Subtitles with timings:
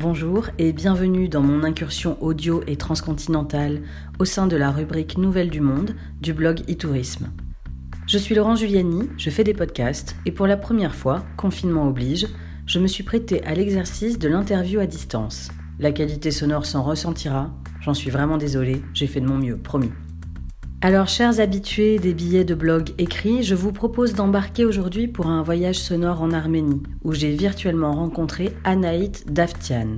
[0.00, 3.82] Bonjour et bienvenue dans mon incursion audio et transcontinentale
[4.20, 7.32] au sein de la rubrique Nouvelles du Monde du blog e-tourisme.
[8.06, 12.28] Je suis Laurent Giuliani, je fais des podcasts et pour la première fois, confinement oblige,
[12.64, 15.48] je me suis prêtée à l'exercice de l'interview à distance.
[15.80, 19.90] La qualité sonore s'en ressentira, j'en suis vraiment désolée, j'ai fait de mon mieux, promis.
[20.80, 25.42] Alors, chers habitués des billets de blog écrits, je vous propose d'embarquer aujourd'hui pour un
[25.42, 29.96] voyage sonore en Arménie, où j'ai virtuellement rencontré Anaït Davtian.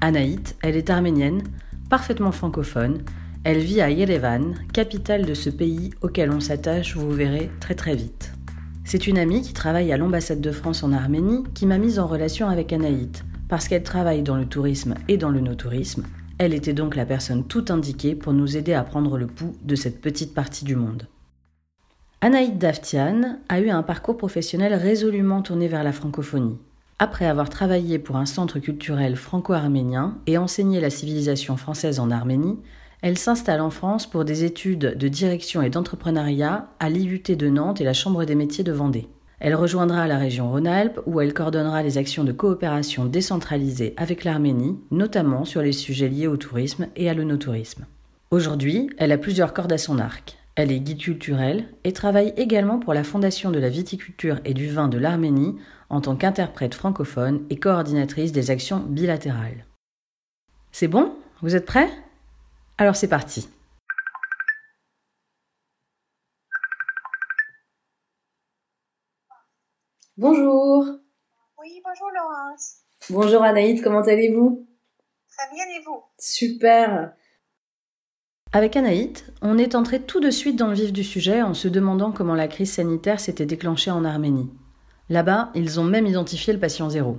[0.00, 1.42] Anaït, elle est arménienne,
[1.90, 3.02] parfaitement francophone.
[3.42, 7.96] Elle vit à Yerevan, capitale de ce pays auquel on s'attache, vous verrez, très très
[7.96, 8.32] vite.
[8.84, 12.06] C'est une amie qui travaille à l'ambassade de France en Arménie qui m'a mise en
[12.06, 16.04] relation avec Anaït, parce qu'elle travaille dans le tourisme et dans le no-tourisme,
[16.38, 19.74] elle était donc la personne tout indiquée pour nous aider à prendre le pouls de
[19.74, 21.06] cette petite partie du monde.
[22.20, 26.58] Anaïd Daftian a eu un parcours professionnel résolument tourné vers la francophonie.
[27.00, 32.58] Après avoir travaillé pour un centre culturel franco-arménien et enseigné la civilisation française en Arménie,
[33.02, 37.80] elle s'installe en France pour des études de direction et d'entrepreneuriat à l'IUT de Nantes
[37.80, 39.06] et la Chambre des métiers de Vendée.
[39.40, 44.78] Elle rejoindra la région Rhône-Alpes où elle coordonnera les actions de coopération décentralisées avec l'Arménie,
[44.90, 47.86] notamment sur les sujets liés au tourisme et à l'onotourisme.
[48.32, 50.36] Aujourd'hui, elle a plusieurs cordes à son arc.
[50.56, 54.68] Elle est guide culturel et travaille également pour la Fondation de la viticulture et du
[54.68, 55.54] vin de l'Arménie
[55.88, 59.66] en tant qu'interprète francophone et coordinatrice des actions bilatérales.
[60.72, 61.12] C'est bon?
[61.42, 61.88] Vous êtes prêts?
[62.76, 63.48] Alors c'est parti.
[70.20, 70.84] Bonjour.
[71.60, 72.78] Oui, bonjour Laurence.
[73.08, 74.66] Bonjour Anaïd, comment allez-vous?
[75.30, 76.02] Très bien et vous?
[76.18, 77.12] Super.
[78.52, 81.68] Avec Anaïd, on est entré tout de suite dans le vif du sujet en se
[81.68, 84.50] demandant comment la crise sanitaire s'était déclenchée en Arménie.
[85.08, 87.18] Là-bas, ils ont même identifié le patient zéro.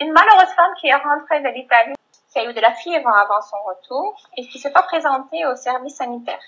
[0.00, 1.94] Une malheureuse femme qui est rentrée de l'Italie,
[2.32, 5.56] qui a eu de la fièvre avant son retour et qui s'est pas présentée au
[5.56, 6.40] service sanitaire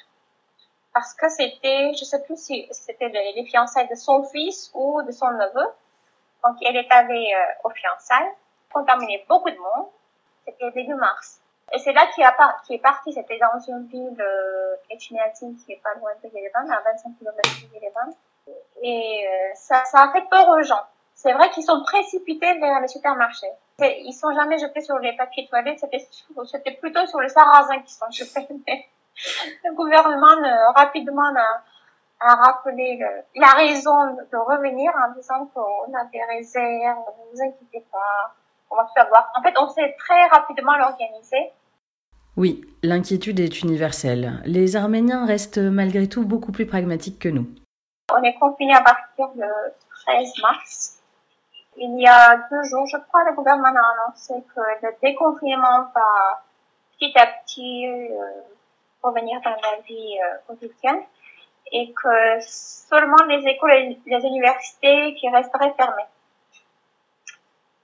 [0.92, 5.10] parce que c'était, je sais plus si c'était les, fiançailles de son fils ou de
[5.10, 5.66] son neveu.
[6.44, 8.32] Donc, elle est allée euh, aux fiançailles,
[8.72, 9.88] contaminé beaucoup de monde.
[10.44, 11.40] C'était début mars.
[11.72, 13.12] Et c'est là qu'il est parti.
[13.12, 17.74] C'était dans une ville euh, qui est pas loin de Yerevan, à 25 km de
[17.74, 18.14] Yerevan.
[18.82, 20.82] Et euh, ça, ça a fait peur aux gens.
[21.14, 23.52] C'est vrai qu'ils sont précipités vers les supermarchés.
[23.80, 28.06] Ils sont jamais jetés sur les papiers toilettes, c'était, plutôt sur les sarrasins qui sont
[28.10, 28.48] jetés.
[29.64, 31.62] le gouvernement euh, rapidement a,
[32.22, 33.00] a rappelé
[33.34, 38.34] la raison de revenir en disant qu'on a des réserves, ne vous inquiétez pas,
[38.70, 39.30] on va tout avoir.
[39.36, 41.52] En fait, on s'est très rapidement l'organiser.
[42.36, 44.40] Oui, l'inquiétude est universelle.
[44.46, 47.46] Les Arméniens restent malgré tout beaucoup plus pragmatiques que nous.
[48.14, 49.42] On est confinés à partir du
[50.06, 50.98] 13 mars.
[51.76, 56.42] Il y a deux jours, je crois, le gouvernement a annoncé que le déconfinement va
[56.98, 58.42] petit à petit euh,
[59.02, 61.00] revenir dans la vie euh, quotidienne
[61.72, 66.08] et que seulement les écoles et les universités qui resteraient fermées.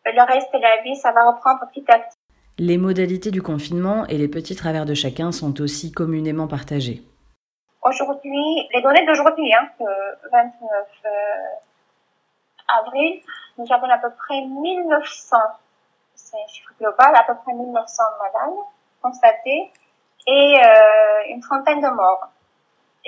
[0.05, 2.17] Le reste de la vie, ça va reprendre petit à petit.
[2.59, 7.03] Les modalités du confinement et les petits travers de chacun sont aussi communément partagés.
[7.83, 10.53] Aujourd'hui, les données d'aujourd'hui, hein, le 29
[11.05, 11.11] euh,
[12.81, 13.21] avril,
[13.59, 15.37] nous avons à peu près 1900,
[16.15, 18.59] c'est un chiffre global, à peu près 1900 malades
[19.01, 19.71] constatés
[20.27, 22.29] et euh, une trentaine de morts.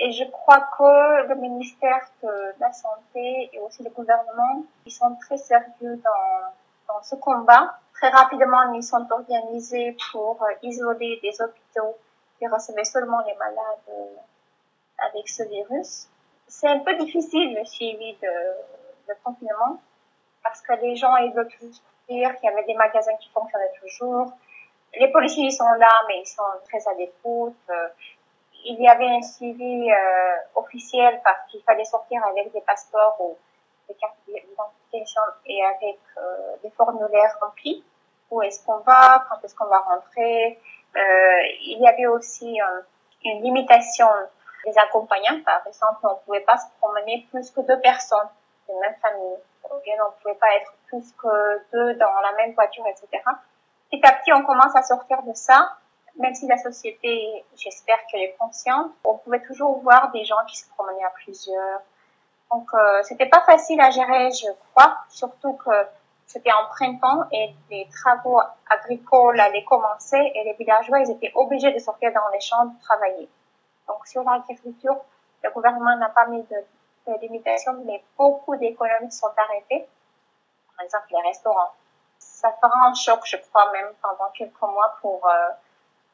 [0.03, 5.15] Et je crois que le ministère de la Santé et aussi le gouvernement, ils sont
[5.17, 6.53] très sérieux dans,
[6.87, 7.77] dans ce combat.
[7.93, 11.95] Très rapidement, ils sont organisés pour isoler des hôpitaux
[12.39, 16.07] qui recevaient seulement les malades euh, avec ce virus.
[16.47, 18.33] C'est un peu difficile le suivi de,
[19.07, 19.79] de confinement
[20.43, 21.75] parce que les gens ils veulent toujours
[22.09, 24.31] dire qu'il y avait des magasins qui fonctionnaient toujours,
[24.99, 27.55] les policiers sont là, mais ils sont très à l'écoute.
[28.61, 33.17] Euh, il y avait un suivi euh, officiel parce qu'il fallait sortir avec des passeports
[33.19, 33.37] ou
[33.87, 37.83] des cartes d'identification et avec euh, des formulaires remplis.
[38.29, 39.25] Où est-ce qu'on va?
[39.29, 40.59] Quand est-ce qu'on va rentrer?
[40.95, 40.99] Euh,
[41.61, 42.59] Il y avait aussi
[43.25, 44.07] une limitation
[44.65, 45.41] des accompagnants.
[45.43, 48.29] Par exemple, on ne pouvait pas se promener plus que deux personnes
[48.67, 49.37] d'une même famille.
[49.65, 53.21] Ou bien on ne pouvait pas être plus que deux dans la même voiture, etc
[53.91, 55.75] petit à petit, on commence à sortir de ça.
[56.17, 60.57] Même si la société, j'espère qu'elle est consciente, on pouvait toujours voir des gens qui
[60.57, 61.81] se promenaient à plusieurs.
[62.51, 65.71] Donc, euh, c'était pas facile à gérer, je crois, surtout que
[66.25, 71.71] c'était en printemps et les travaux agricoles allaient commencer et les villageois, ils étaient obligés
[71.71, 73.29] de sortir dans les champs pour travailler.
[73.87, 74.97] Donc, sur l'agriculture,
[75.43, 76.57] le gouvernement n'a pas mis de,
[77.07, 79.87] de limitations, mais beaucoup d'économies sont arrêtées.
[80.75, 81.71] Par exemple, les restaurants
[82.21, 85.49] ça fera un choc, je crois, même pendant quelques mois pour euh,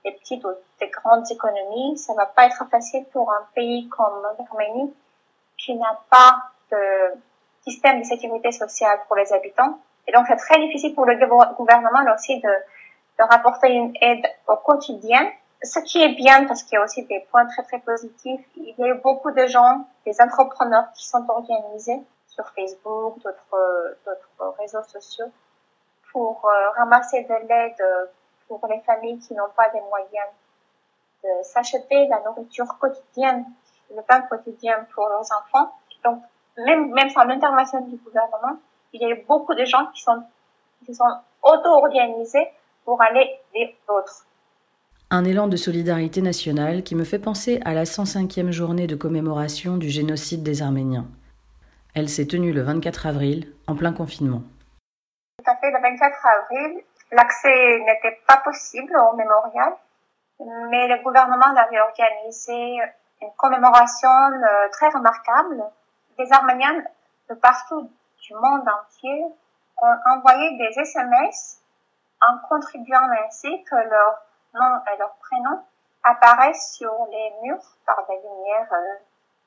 [0.03, 0.49] des petites ou
[0.79, 1.97] des grandes économies.
[1.97, 4.93] Ça va pas être facile pour un pays comme l'Arménie
[5.57, 6.37] qui n'a pas
[6.71, 7.19] de
[7.61, 9.79] système de sécurité sociale pour les habitants.
[10.07, 11.15] Et donc, c'est très difficile pour le
[11.55, 12.49] gouvernement aussi de,
[13.19, 15.29] de rapporter une aide au quotidien.
[15.63, 18.45] Ce qui est bien parce qu'il y a aussi des points très très positifs.
[18.55, 21.99] Il y a eu beaucoup de gens, des entrepreneurs qui sont organisés
[22.29, 25.31] sur Facebook, d'autres réseaux sociaux
[26.11, 28.09] pour euh, ramasser de l'aide
[28.47, 30.29] pour les familles qui n'ont pas les moyens
[31.23, 33.45] de s'acheter la nourriture quotidienne,
[33.95, 35.71] le pain quotidien pour leurs enfants.
[36.03, 36.21] Donc,
[36.57, 38.59] même, même sans l'intervention du gouvernement,
[38.93, 40.23] il y a eu beaucoup de gens qui sont,
[40.85, 41.03] qui sont
[41.43, 42.47] auto-organisés
[42.85, 44.25] pour aller aider d'autres.
[45.09, 49.77] Un élan de solidarité nationale qui me fait penser à la 105e journée de commémoration
[49.77, 51.05] du génocide des Arméniens.
[51.95, 54.41] Elle s'est tenue le 24 avril, en plein confinement.
[55.37, 59.73] Tout à fait, le 24 avril, l'accès n'était pas possible au mémorial,
[60.39, 62.79] mais le gouvernement avait organisé
[63.21, 65.63] une commémoration euh, très remarquable.
[66.17, 66.83] Des Arméniens
[67.29, 67.89] de partout
[68.21, 69.25] du monde entier
[69.81, 71.61] ont envoyé des SMS
[72.21, 74.21] en contribuant ainsi que leur
[74.53, 75.63] nom et leur prénom
[76.03, 78.95] apparaissent sur les murs par des lumières euh,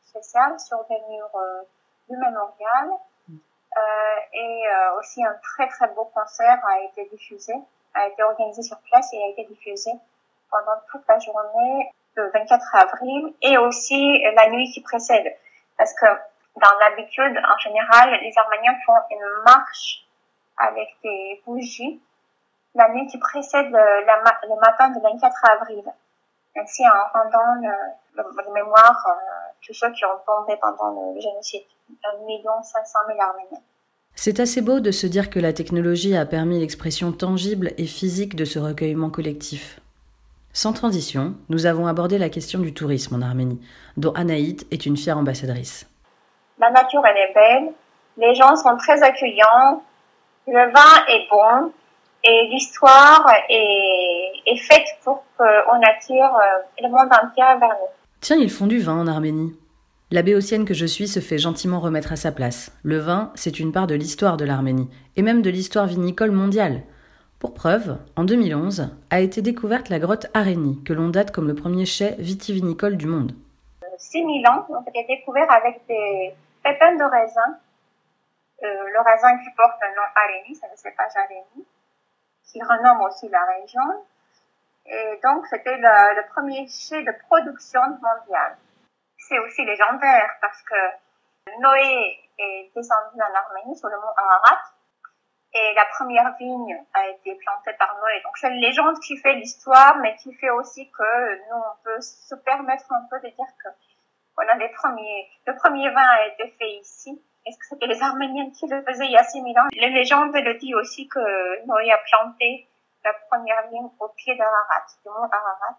[0.03, 1.63] spéciales, sur des murs euh,
[2.09, 2.91] du mémorial.
[3.77, 3.81] Euh,
[4.33, 7.55] et euh, aussi un très très beau concert a été diffusé,
[7.95, 9.93] a été organisé sur place et a été diffusé
[10.51, 15.37] pendant toute la journée le 24 avril et aussi la nuit qui précède.
[15.79, 16.07] Parce que
[16.57, 20.05] dans l'habitude, en général, les Arméniens font une marche
[20.57, 22.03] avec des bougies
[22.75, 24.01] la nuit qui précède le,
[24.49, 25.85] le matin du 24 avril.
[26.57, 31.63] Ainsi, en rendant le, le, mémoire euh, tous ceux qui ont tombé pendant le génocide,
[31.63, 31.80] 1
[32.63, 33.63] 500 000 Arméniens.
[34.15, 38.37] C'est assez beau de se dire que la technologie a permis l'expression tangible et physique
[38.37, 39.81] de ce recueillement collectif.
[40.53, 43.61] Sans transition, nous avons abordé la question du tourisme en Arménie,
[43.97, 45.89] dont Anaït est une fière ambassadrice.
[46.59, 47.73] La nature, elle est belle,
[48.17, 49.83] les gens sont très accueillants,
[50.49, 51.73] le vin est bon,
[52.25, 57.89] et l'histoire est, est, faite pour qu'on attire euh, le monde entier vers nous.
[58.21, 59.57] Tiens, ils font du vin en Arménie.
[60.13, 62.77] La béotienne que je suis se fait gentiment remettre à sa place.
[62.83, 66.83] Le vin, c'est une part de l'histoire de l'Arménie, et même de l'histoire vinicole mondiale.
[67.39, 71.55] Pour preuve, en 2011, a été découverte la grotte Arénie, que l'on date comme le
[71.55, 73.37] premier chai vitivinicole du monde.
[73.99, 76.35] 6000 ans, donc été découvert avec des
[76.65, 77.59] pépins de raisin.
[78.65, 81.65] Euh, le raisin qui porte le nom Arénie, c'est le cépage Arénie,
[82.51, 84.05] qui renomme aussi la région.
[84.87, 88.57] Et donc, c'était le, le, premier chai de production mondiale.
[89.31, 90.75] C'est aussi légendaire parce que
[91.61, 94.61] Noé est descendu en Arménie sur le mont Ararat
[95.53, 98.21] et la première vigne a été plantée par Noé.
[98.25, 102.01] Donc c'est une légende qui fait l'histoire, mais qui fait aussi que nous on peut
[102.01, 103.69] se permettre un peu de dire que
[104.35, 107.23] voilà les premiers, le premier vin a été fait ici.
[107.47, 109.69] Est-ce que c'était les Arméniens qui le faisaient il y a 6000 ans?
[109.77, 112.69] La légende le dit aussi que Noé a planté
[113.05, 115.79] la première vigne au pied d'Ararat, du mont Ararat,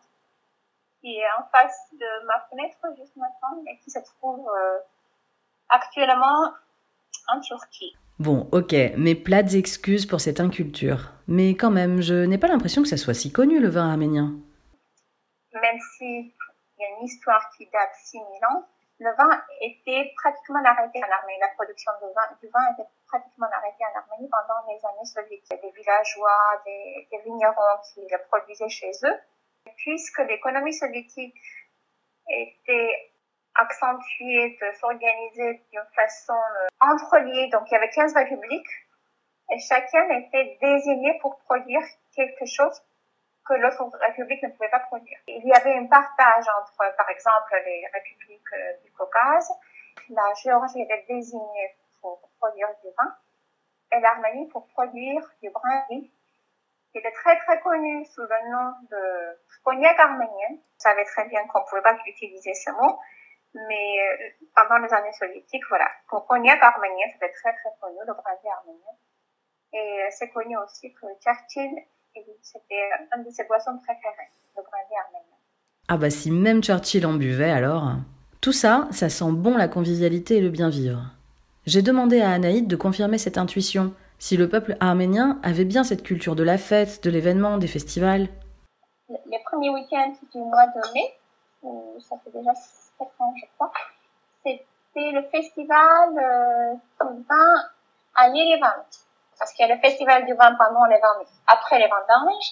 [1.01, 4.77] qui est en face de ma fenêtre juste maintenant et qui se trouve euh,
[5.69, 6.53] actuellement
[7.27, 7.95] en Turquie.
[8.19, 11.09] Bon, ok, mes plates excuses pour cette inculture.
[11.27, 14.35] Mais quand même, je n'ai pas l'impression que ça soit si connu le vin arménien.
[15.53, 16.31] Même s'il
[16.79, 18.65] y a une histoire qui date 6000 ans,
[18.99, 21.39] le vin était pratiquement arrêté en Arménie.
[21.41, 25.59] La production de vin, du vin était pratiquement arrêtée en Arménie pendant les années soviétiques.
[25.59, 29.17] Des villageois, des, des vignerons qui le produisaient chez eux.
[29.77, 31.35] Puisque l'économie soviétique
[32.27, 33.11] était
[33.55, 37.49] accentuer, de s'organiser d'une façon euh, entreliée.
[37.49, 38.71] Donc il y avait 15 républiques
[39.51, 41.81] et chacun était désigné pour produire
[42.15, 42.81] quelque chose
[43.45, 45.17] que l'autre république ne pouvait pas produire.
[45.27, 49.51] Il y avait un partage entre, par exemple, les républiques euh, du Caucase.
[50.09, 53.15] La Géorgie était désignée pour produire du vin
[53.93, 56.11] et l'Arménie pour produire du brandy
[56.91, 60.49] qui était très très connu sous le nom de cognac arménien.
[60.51, 62.99] Vous savez très bien qu'on ne pouvait pas utiliser ce mot,
[63.53, 68.47] mais euh, pendant les années soviétiques, voilà, cognac arménien, c'était très très connu, le brandy
[68.47, 68.93] arménien.
[69.73, 71.71] Et euh, c'est connu aussi que Churchill,
[72.41, 75.37] c'était une de ses boissons préférées, le brandy arménien.
[75.87, 77.93] Ah bah si même Churchill en buvait alors.
[78.41, 81.03] Tout ça, ça sent bon la convivialité et le bien vivre.
[81.67, 86.03] J'ai demandé à Anaïd de confirmer cette intuition, si le peuple arménien avait bien cette
[86.03, 88.27] culture de la fête, de l'événement, des festivals.
[89.09, 91.17] Les premiers week-ends du mois de mai,
[91.99, 93.71] ça fait déjà je crois.
[94.45, 97.55] C'était le festival euh, vin
[98.15, 98.85] à Yerevan.
[99.39, 102.51] Parce qu'il y a le festival du vin pendant les vendanges, après les vendanges,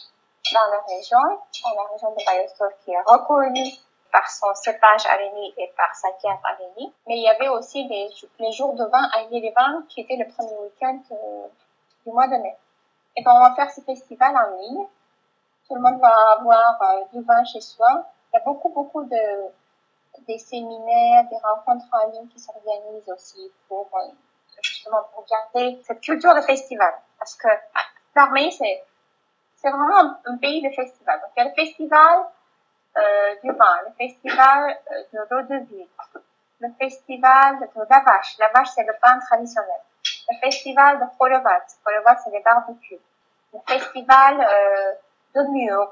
[0.51, 3.71] dans la région, dans la région de Bayostov qui est reconnue
[4.11, 6.93] par son cépage Arénie et par sa cave Arénie.
[7.07, 10.57] Mais il y avait aussi les, jours de vin à vins qui étaient le premier
[10.57, 10.99] week-end
[12.05, 12.55] du mois de mai.
[13.15, 14.85] Et donc, on va faire ce festival en ligne.
[15.67, 18.05] Tout le monde va avoir euh, du vin chez soi.
[18.31, 19.49] Il y a beaucoup, beaucoup de
[20.27, 24.07] des séminaires, des rencontres en ligne qui s'organisent aussi pour euh,
[24.61, 26.93] justement pour garder cette culture de festival.
[27.17, 27.47] Parce que
[28.15, 28.83] l'Arménie, c'est
[29.61, 31.19] c'est vraiment un, pays de festival.
[31.19, 32.25] Donc, il y a le festival
[32.97, 35.87] euh, du vin, le festival euh, de vie,
[36.59, 38.37] le festival de la vache.
[38.39, 39.81] La vache, c'est le pain traditionnel.
[40.29, 41.65] Le festival de Folovat.
[41.83, 42.99] Folovat, c'est les barbecues.
[43.53, 44.93] Le festival euh,
[45.35, 45.89] de Mur.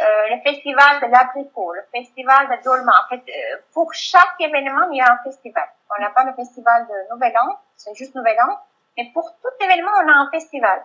[0.00, 2.92] Euh, le festival de l'abricot, le festival de Dolma.
[3.04, 5.64] En fait, euh, pour chaque événement, il y a un festival.
[5.96, 8.58] On n'a pas le festival de Nouvel An, c'est juste Nouvel An.
[8.96, 10.84] Mais pour tout événement, on a un festival.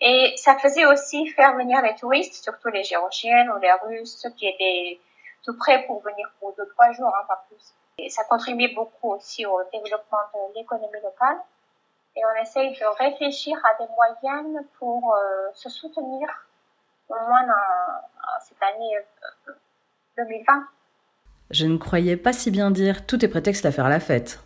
[0.00, 4.30] Et ça faisait aussi faire venir les touristes, surtout les Géorgiens ou les Russes, ceux
[4.30, 5.00] qui étaient
[5.44, 7.74] tout prêts pour venir pour deux, trois jours, hein, pas plus.
[7.98, 11.38] Et ça contribuait beaucoup aussi au développement de l'économie locale.
[12.16, 16.28] Et on essaye de réfléchir à des moyens pour euh, se soutenir
[17.08, 18.98] au moins dans, cette année
[20.16, 20.52] 2020.
[20.52, 20.60] Euh,
[21.50, 24.40] Je ne croyais pas si bien dire tout est prétexte à faire la fête.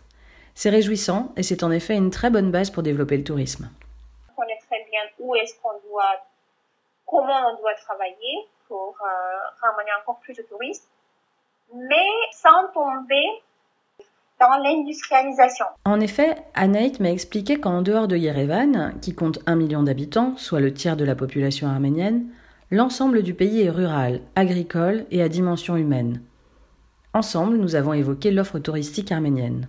[0.55, 3.69] C'est réjouissant et c'est en effet une très bonne base pour développer le tourisme
[5.33, 6.21] où est-ce qu'on doit,
[7.05, 10.87] comment on doit travailler pour euh, ramener encore plus de touristes,
[11.73, 13.25] mais sans tomber
[14.39, 15.65] dans l'industrialisation.
[15.85, 20.59] En effet, Anaït m'a expliqué qu'en dehors de Yerevan, qui compte un million d'habitants, soit
[20.59, 22.27] le tiers de la population arménienne,
[22.71, 26.21] l'ensemble du pays est rural, agricole et à dimension humaine.
[27.13, 29.67] Ensemble, nous avons évoqué l'offre touristique arménienne.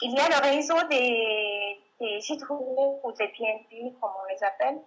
[0.00, 1.57] Il y a le réseau des
[2.00, 4.80] des gîtes-roues ou des BNB, comme on les appelle,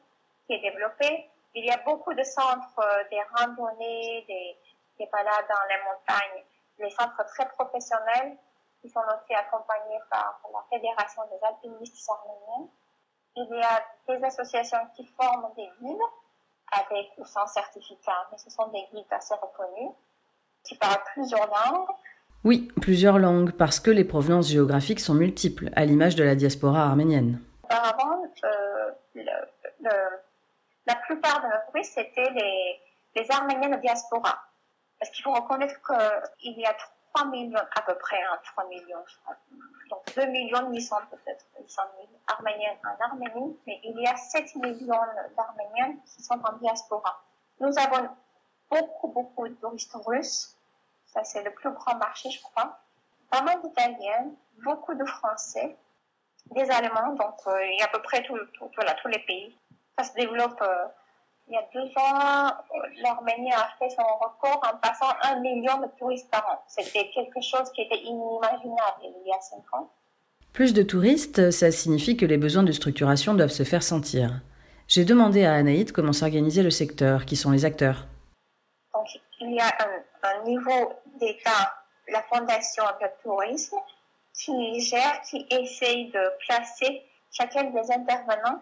[0.45, 1.29] qui est développé.
[1.53, 4.57] Il y a beaucoup de centres, euh, des randonnées, des,
[4.97, 6.43] des balades dans les montagnes,
[6.79, 8.37] des centres très professionnels
[8.81, 12.67] qui sont aussi accompagnés par la Fédération des alpinistes arméniens.
[13.35, 16.01] Il y a des associations qui forment des guides
[16.71, 19.91] avec ou sans certificat, mais ce sont des guides assez reconnus
[20.63, 21.89] qui parlent plusieurs langues
[22.43, 26.86] oui, plusieurs langues, parce que les provenances géographiques sont multiples, à l'image de la diaspora
[26.86, 27.39] arménienne.
[27.63, 28.24] Auparavant,
[30.88, 32.79] la plupart de nos touristes, c'était les,
[33.15, 34.39] les Arméniens de diaspora.
[35.00, 35.75] Parce qu'il faut reconnaître
[36.39, 36.75] qu'il y a
[37.13, 39.03] 3 millions, à peu près, hein, 3 millions,
[39.89, 44.55] donc 2 millions 800 peut-être, 800 000 Arméniens en Arménie, mais il y a 7
[44.55, 44.95] millions
[45.36, 47.24] d'Arméniens qui sont en diaspora.
[47.60, 48.10] Nous avons
[48.69, 50.57] beaucoup, beaucoup de touristes russes
[51.13, 52.79] ça, c'est le plus grand marché, je crois.
[53.29, 54.31] Pas mal d'Italiens,
[54.63, 55.75] beaucoup de Français,
[56.51, 58.37] des Allemands, donc euh, il y a à peu près tout,
[58.75, 59.55] voilà, tous les pays.
[59.97, 60.61] Ça se développe.
[60.61, 60.85] Euh,
[61.47, 62.49] il y a deux ans,
[63.01, 66.63] l'Arménie a fait son record en passant un million de touristes par an.
[66.67, 69.89] C'était quelque chose qui était inimaginable il y a cinq ans.
[70.53, 74.41] Plus de touristes, ça signifie que les besoins de structuration doivent se faire sentir.
[74.87, 78.05] J'ai demandé à Anaïd comment s'organiser le secteur, qui sont les acteurs.
[78.93, 79.07] Donc,
[79.41, 81.73] il y a un, un niveau d'État,
[82.09, 83.77] la Fondation de tourisme,
[84.33, 88.61] qui gère, qui essaye de placer chacun des intervenants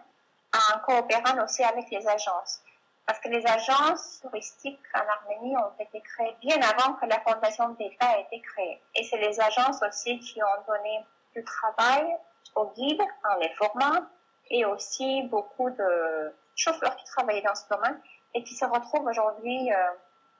[0.52, 2.60] en coopérant aussi avec les agences.
[3.06, 7.70] Parce que les agences touristiques en Arménie ont été créées bien avant que la Fondation
[7.70, 8.80] d'État ait été créée.
[8.94, 12.16] Et c'est les agences aussi qui ont donné du travail
[12.54, 14.06] aux guides en les formant
[14.50, 18.00] et aussi beaucoup de chauffeurs qui travaillaient dans ce domaine
[18.34, 19.90] et qui se retrouvent aujourd'hui euh,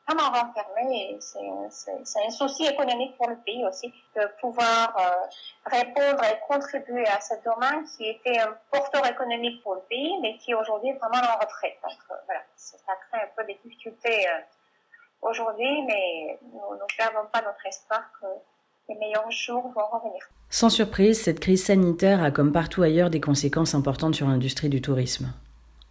[0.06, 1.18] vraiment renfermé.
[1.20, 7.20] C'est un souci économique pour le pays aussi de pouvoir euh, répondre et contribuer à
[7.20, 11.18] ce domaine qui était un porteur économique pour le pays, mais qui aujourd'hui est vraiment
[11.18, 11.78] en retraite.
[11.82, 12.76] Donc euh, voilà, ça
[13.10, 14.40] crée un peu des difficultés euh,
[15.22, 18.26] aujourd'hui, mais nous ne perdons pas notre espoir que
[18.88, 20.20] les meilleurs jours vont revenir.
[20.48, 24.82] Sans surprise, cette crise sanitaire a comme partout ailleurs des conséquences importantes sur l'industrie du
[24.82, 25.32] tourisme.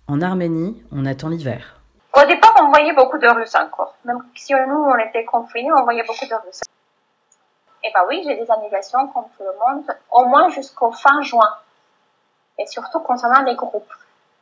[0.07, 1.78] En Arménie, on attend l'hiver.
[2.13, 3.95] Au départ, on voyait beaucoup de Russes encore.
[4.03, 6.61] Même si nous, on était confinés, on voyait beaucoup de Russes.
[7.81, 11.21] Et eh ben oui, j'ai des annulations comme tout le monde, au moins jusqu'au fin
[11.21, 11.49] juin.
[12.57, 13.93] Et surtout concernant les groupes.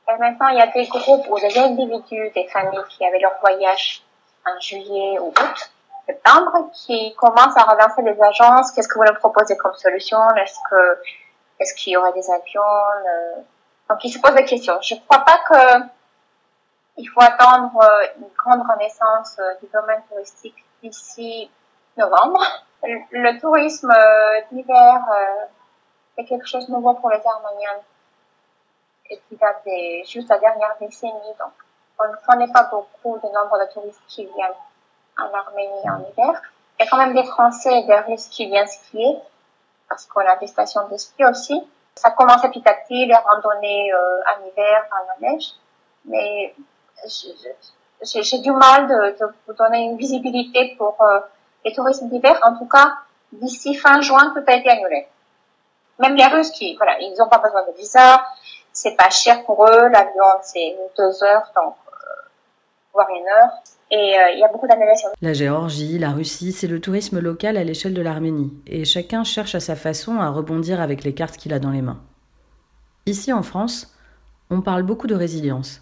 [0.09, 3.37] Et maintenant, il y a des groupes ou des individus, des familles qui avaient leur
[3.39, 4.03] voyage
[4.45, 5.71] en juillet ou août,
[6.07, 8.71] septembre, qui commencent à relancer les agences.
[8.71, 10.17] Qu'est-ce que vous nous proposez comme solution?
[10.35, 11.01] Est-ce que,
[11.59, 12.61] est-ce qu'il y aurait des avions?
[12.61, 13.41] Euh?
[13.89, 14.79] Donc, ils se posent des questions.
[14.81, 15.96] Je crois pas que
[16.97, 21.49] il faut attendre euh, une grande renaissance euh, du domaine touristique d'ici
[21.95, 22.43] novembre.
[22.83, 24.99] Le, tourisme euh, d'hiver
[26.17, 27.81] est quelque chose de nouveau pour les Arméniens.
[29.09, 31.33] et qui date des, juste la dernière décennie.
[31.39, 31.53] Donc,
[31.99, 34.51] on ne connaît pas beaucoup de nombre de touristes qui viennent
[35.17, 36.41] en Arménie en hiver.
[36.79, 39.17] Il y a quand même des Français et des Russes qui viennent skier,
[39.89, 41.67] parce qu'on a des stations de ski aussi.
[41.95, 45.53] Ça commence petit à petit, les randonnées en hiver, dans la neige.
[46.05, 46.53] Mais
[48.01, 51.19] j'ai du mal de, vous donner une visibilité pour euh,
[51.65, 52.39] les touristes d'hiver.
[52.43, 52.93] En tout cas,
[53.31, 55.07] d'ici fin juin, tout a été annulé.
[55.99, 58.23] Même les Russes qui, voilà, ils n'ont pas besoin de visa,
[58.71, 62.29] c'est pas cher pour eux, l'avion c'est deux heures, donc euh,
[62.93, 63.51] voire une heure.
[63.89, 65.09] Et euh, il y a beaucoup d'annulations.
[65.21, 68.53] La Géorgie, la Russie, c'est le tourisme local à l'échelle de l'Arménie.
[68.67, 71.81] Et chacun cherche à sa façon à rebondir avec les cartes qu'il a dans les
[71.81, 72.01] mains.
[73.05, 73.95] Ici en France,
[74.49, 75.81] on parle beaucoup de résilience.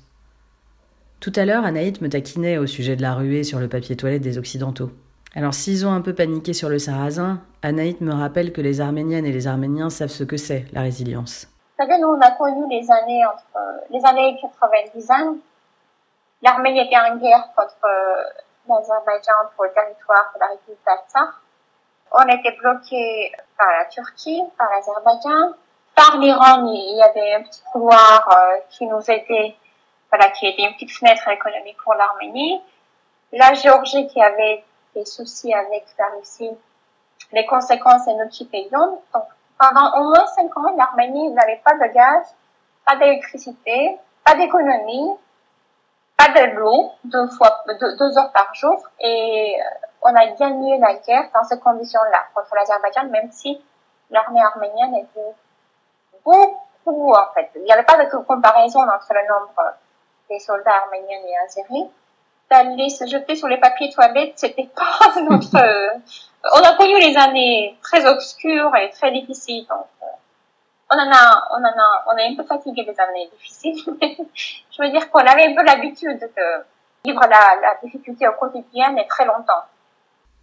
[1.25, 4.21] Tout à l'heure, Anaït me taquinait au sujet de la ruée sur le papier toilette
[4.21, 4.91] des Occidentaux.
[5.35, 9.25] Alors s'ils ont un peu paniqué sur le sarrasin, Anaït me rappelle que les Arméniennes
[9.25, 11.47] et les Arméniens savent ce que c'est, la résilience.
[11.47, 13.57] Vous savez, nous, on a connu les années entre
[13.89, 15.37] les années 90 ans.
[16.43, 18.23] L'Arménie était en guerre contre euh,
[18.69, 21.33] l'Azerbaïdjan pour le territoire de la République d'Artsakh.
[22.11, 25.55] On était bloqué par la Turquie, par l'Azerbaïdjan.
[25.95, 29.55] Par l'Iran, il y avait un petit couloir euh, qui nous aidait,
[30.15, 32.61] voilà, qui était une petite fenêtre économique pour l'Arménie.
[33.33, 34.63] La Géorgie qui avait
[34.95, 36.51] des soucis avec la Russie,
[37.33, 39.01] les conséquences, et qui payons.
[39.13, 39.25] Donc,
[39.59, 42.33] pendant au moins cinq ans, l'Arménie n'avait pas de gaz,
[42.85, 45.17] pas d'électricité, pas d'économie,
[46.15, 50.93] pas de l'eau, deux fois, deux, heures par jour, et euh, on a gagné la
[50.93, 53.61] guerre dans ces conditions-là contre l'Azerbaïdjan, même si
[54.11, 55.35] l'armée arménienne était
[56.23, 57.51] beaucoup, en fait.
[57.55, 59.75] Il n'y avait pas de comparaison entre le nombre
[60.29, 61.89] des soldats arméniens et azéris
[62.49, 65.55] d'aller se jeter sur les papiers toilettes, c'était pas notre.
[65.55, 65.89] Euh,
[66.53, 70.05] on a connu les années très obscures et très difficiles, euh,
[70.91, 73.83] on en a, on en a, on est un peu fatigué des années difficiles.
[74.35, 76.63] Je veux dire qu'on avait un peu l'habitude de
[77.03, 79.63] vivre la, la difficulté au quotidien et très longtemps.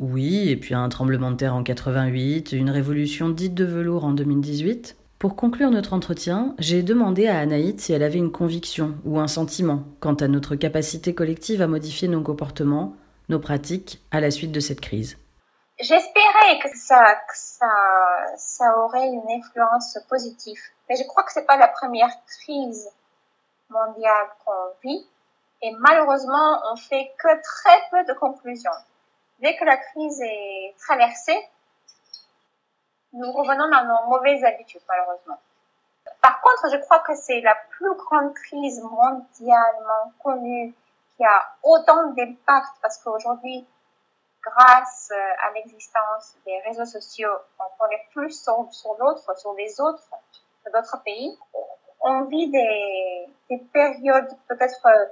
[0.00, 4.11] Oui, et puis un tremblement de terre en 88, une révolution dite de velours en
[4.11, 4.96] 2018.
[5.22, 9.28] Pour conclure notre entretien, j'ai demandé à Anaïd si elle avait une conviction ou un
[9.28, 12.96] sentiment quant à notre capacité collective à modifier nos comportements,
[13.28, 15.16] nos pratiques à la suite de cette crise.
[15.78, 17.70] J'espérais que ça, que ça,
[18.37, 20.58] ça aurait une influence positive,
[20.88, 22.88] mais je crois que c'est pas la première crise
[23.70, 25.06] mondiale qu'on vit,
[25.62, 28.72] et malheureusement, on fait que très peu de conclusions.
[29.38, 31.38] Dès que la crise est traversée,
[33.12, 35.38] nous revenons dans nos mauvaises habitudes, malheureusement.
[36.20, 40.75] Par contre, je crois que c'est la plus grande crise mondialement connue
[41.16, 43.66] qui a autant d'impact parce qu'aujourd'hui,
[44.42, 49.81] grâce euh, à l'existence des réseaux sociaux, on connaît plus sur, sur l'autre, sur les
[49.81, 50.03] autres,
[50.72, 51.38] d'autres pays.
[52.01, 55.07] On vit des, des périodes peut-être, euh,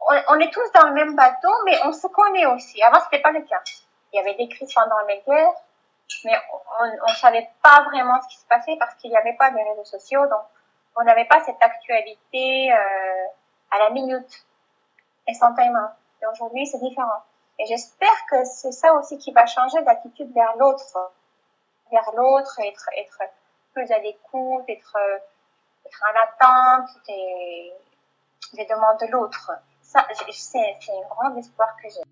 [0.00, 2.82] on, on, est tous dans le même bateau, mais on se connaît aussi.
[2.82, 3.62] Avant, c'était pas le cas.
[4.12, 5.54] Il y avait des crises pendant les guerres,
[6.24, 6.36] mais
[6.80, 9.56] on ne savait pas vraiment ce qui se passait parce qu'il n'y avait pas de
[9.56, 10.42] réseaux sociaux, donc
[10.96, 13.26] on n'avait pas cette actualité euh,
[13.70, 14.46] à la minute,
[15.28, 15.88] instantanément.
[16.20, 17.22] Et aujourd'hui, c'est différent.
[17.58, 21.12] Et j'espère que c'est ça aussi qui va changer d'attitude vers l'autre,
[21.90, 23.22] vers l'autre, être, être
[23.72, 24.96] plus à l'écoute, être,
[25.86, 27.72] être en attente des,
[28.54, 29.52] des demandes de l'autre.
[29.82, 32.02] Ça, c'est un grand espoir que j'ai.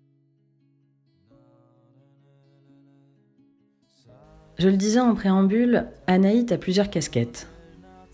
[4.57, 7.47] Je le disais en préambule, Anaït a plusieurs casquettes.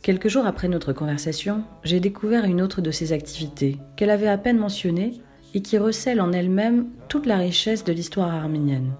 [0.01, 4.37] Quelques jours après notre conversation, j'ai découvert une autre de ses activités, qu'elle avait à
[4.37, 5.21] peine mentionnée
[5.53, 8.91] et qui recèle en elle-même toute la richesse de l'histoire arménienne.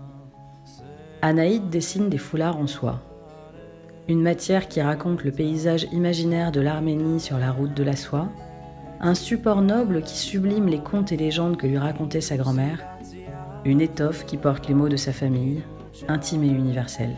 [1.21, 3.01] Anaït dessine des foulards en soie.
[4.07, 8.29] Une matière qui raconte le paysage imaginaire de l'Arménie sur la route de la soie,
[8.99, 12.83] un support noble qui sublime les contes et légendes que lui racontait sa grand-mère,
[13.65, 15.61] une étoffe qui porte les mots de sa famille,
[16.07, 17.15] intime et universelle.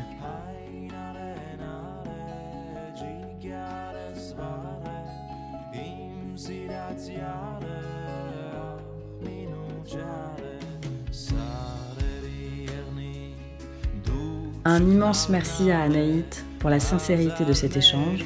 [14.66, 18.24] Un immense merci à Anaït pour la sincérité de cet échange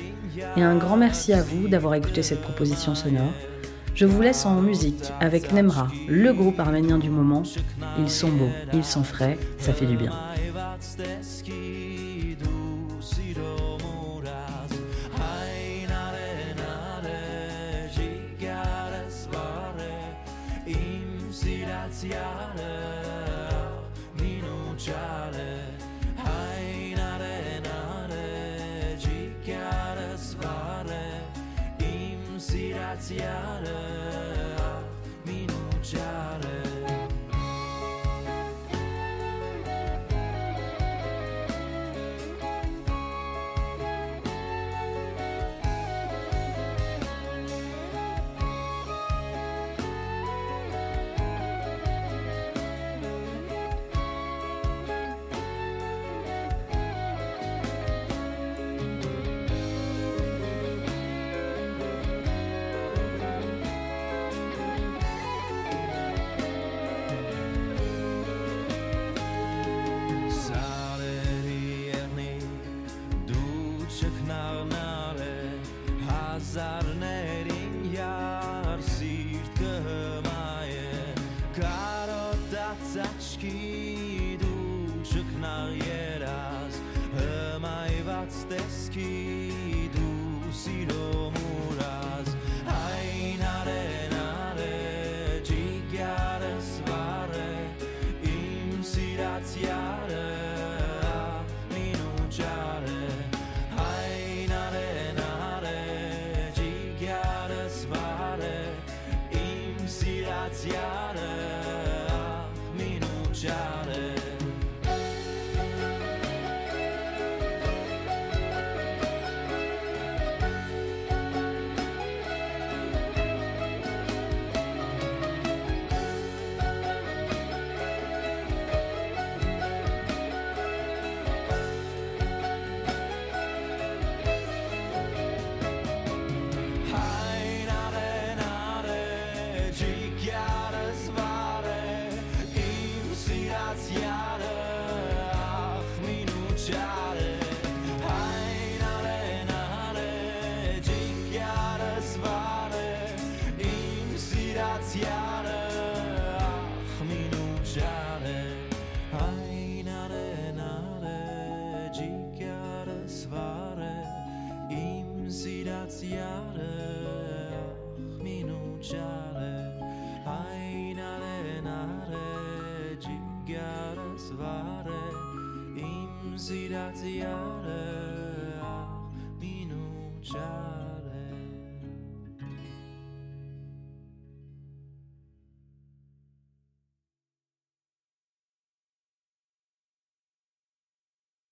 [0.58, 3.32] et un grand merci à vous d'avoir écouté cette proposition sonore.
[3.96, 7.44] Je vous laisse en musique avec Nemra, le groupe arménien du moment.
[8.00, 10.12] Ils sont beaux, ils sont frais, ça fait du bien.
[21.90, 22.74] viața iară
[24.16, 24.44] din.